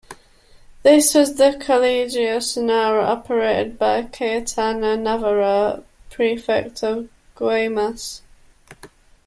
[0.81, 8.21] This was the Colegio Sonora operated by Cayetano Navarro, Prefect of Guaymas.